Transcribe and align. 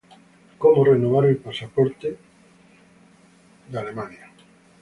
Cómo 0.57 0.83
renovar 0.83 1.25
el 1.25 1.37
pasaporte 1.37 2.07
de 2.07 2.17
Estados 3.77 3.93
Unidos 3.95 4.29